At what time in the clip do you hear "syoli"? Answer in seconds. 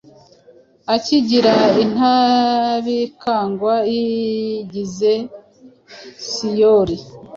6.29-6.95